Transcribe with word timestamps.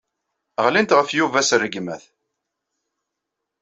Ɣlint 0.65 0.95
ɣef 0.97 1.09
Yuba 1.17 1.39
s 1.47 1.51
rregmat. 1.61 2.03